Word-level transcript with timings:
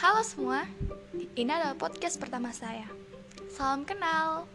Halo 0.00 0.24
semua, 0.24 0.64
ini 1.36 1.52
adalah 1.52 1.76
podcast 1.76 2.16
pertama 2.16 2.56
saya. 2.56 2.88
Salam 3.52 3.84
kenal. 3.84 4.48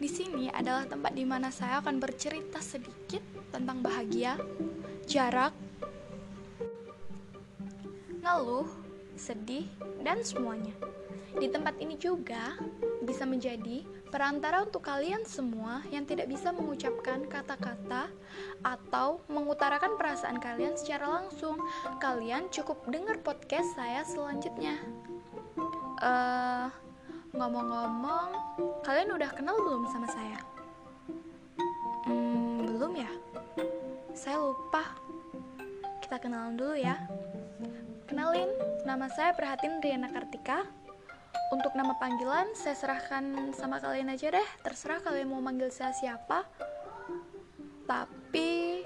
Di 0.00 0.08
sini 0.08 0.48
adalah 0.48 0.88
tempat 0.88 1.12
di 1.12 1.20
mana 1.20 1.52
saya 1.52 1.84
akan 1.84 2.00
bercerita 2.00 2.64
sedikit 2.64 3.20
tentang 3.52 3.84
bahagia, 3.84 4.40
jarak, 5.04 5.52
ngeluh, 8.24 8.72
sedih, 9.20 9.68
dan 10.00 10.24
semuanya. 10.24 10.72
Di 11.36 11.52
tempat 11.52 11.76
ini 11.76 12.00
juga 12.00 12.56
bisa 13.04 13.28
menjadi 13.28 13.84
perantara 14.10 14.62
untuk 14.62 14.86
kalian 14.86 15.26
semua 15.26 15.82
yang 15.90 16.06
tidak 16.06 16.30
bisa 16.30 16.54
mengucapkan 16.54 17.26
kata-kata 17.26 18.08
atau 18.62 19.20
mengutarakan 19.26 19.98
perasaan 19.98 20.38
kalian 20.38 20.78
secara 20.78 21.22
langsung. 21.22 21.58
Kalian 21.98 22.48
cukup 22.54 22.86
dengar 22.88 23.18
podcast 23.20 23.74
saya 23.74 24.06
selanjutnya. 24.06 24.78
Uh, 26.00 26.68
ngomong-ngomong, 27.34 28.28
kalian 28.86 29.12
udah 29.12 29.30
kenal 29.34 29.56
belum 29.60 29.84
sama 29.90 30.08
saya? 30.08 30.38
Hmm, 32.06 32.64
belum 32.64 32.92
ya? 32.96 33.10
Saya 34.14 34.40
lupa. 34.40 34.96
Kita 36.00 36.22
kenalan 36.22 36.54
dulu 36.54 36.78
ya. 36.78 36.96
Kenalin, 38.06 38.48
nama 38.86 39.10
saya 39.10 39.34
Perhatin 39.34 39.82
Riana 39.82 40.06
Kartika 40.06 40.85
untuk 41.54 41.72
nama 41.78 41.94
panggilan 41.98 42.50
saya 42.58 42.74
serahkan 42.74 43.54
sama 43.54 43.78
kalian 43.78 44.10
aja 44.10 44.34
deh. 44.34 44.48
Terserah 44.66 45.02
kalian 45.02 45.30
mau 45.30 45.42
manggil 45.42 45.70
saya 45.70 45.94
siapa. 45.94 46.42
Tapi 47.86 48.82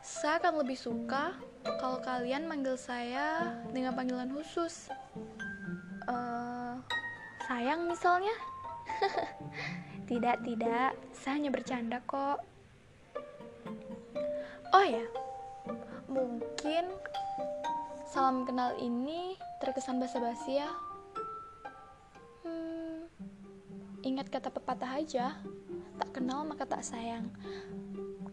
saya 0.00 0.40
akan 0.40 0.64
lebih 0.64 0.78
suka 0.80 1.36
kalau 1.78 2.00
kalian 2.00 2.48
manggil 2.48 2.74
saya 2.80 3.52
dengan 3.70 3.92
panggilan 3.92 4.32
khusus. 4.32 4.88
Uh, 6.08 6.80
sayang 7.46 7.86
misalnya. 7.88 8.34
Tidak 10.10 10.44
tidak. 10.44 10.92
Saya 11.16 11.40
hanya 11.40 11.48
bercanda 11.48 12.02
kok. 12.04 12.44
Oh 14.76 14.84
ya 14.84 15.04
mungkin 16.12 16.84
salam 18.04 18.44
kenal 18.44 18.76
ini 18.76 19.40
terkesan 19.64 19.96
basa-basi 19.96 20.60
ya 20.60 20.68
Ingat 24.02 24.34
kata 24.34 24.50
pepatah 24.50 24.98
aja, 24.98 25.38
tak 25.94 26.10
kenal 26.10 26.42
maka 26.42 26.66
tak 26.66 26.82
sayang. 26.82 27.30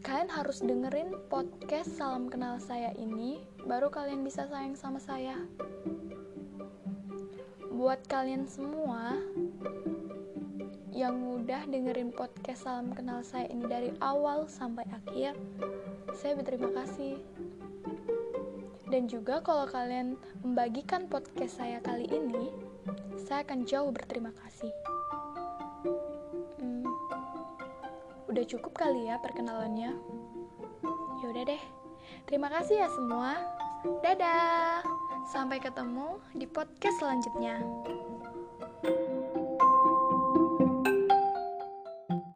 Kalian 0.00 0.32
harus 0.32 0.64
dengerin 0.64 1.12
podcast 1.28 1.92
Salam 1.92 2.32
Kenal 2.32 2.56
Saya 2.56 2.96
ini, 2.96 3.44
baru 3.68 3.92
kalian 3.92 4.24
bisa 4.24 4.48
sayang 4.48 4.80
sama 4.80 4.96
saya. 4.96 5.36
Buat 7.68 8.00
kalian 8.08 8.48
semua 8.48 9.20
yang 10.88 11.20
udah 11.36 11.68
dengerin 11.68 12.16
podcast 12.16 12.64
Salam 12.64 12.96
Kenal 12.96 13.20
Saya 13.20 13.52
ini 13.52 13.68
dari 13.68 13.92
awal 14.00 14.48
sampai 14.48 14.88
akhir, 14.88 15.36
saya 16.16 16.32
berterima 16.32 16.72
kasih. 16.80 17.20
Dan 18.88 19.04
juga 19.04 19.44
kalau 19.44 19.68
kalian 19.68 20.16
membagikan 20.40 21.12
podcast 21.12 21.60
saya 21.60 21.76
kali 21.84 22.08
ini, 22.08 22.56
saya 23.20 23.44
akan 23.44 23.68
jauh 23.68 23.92
berterima 23.92 24.32
kasih. 24.32 24.72
Udah 28.38 28.54
cukup 28.54 28.70
kali 28.78 29.10
ya 29.10 29.18
perkenalannya? 29.18 29.98
Yaudah 31.26 31.42
deh. 31.42 31.58
Terima 32.30 32.46
kasih 32.46 32.86
ya 32.86 32.88
semua. 32.94 33.34
Dadah. 33.98 34.78
Sampai 35.26 35.58
ketemu 35.58 36.22
di 36.38 36.46
podcast 36.46 37.02
selanjutnya. 37.02 37.58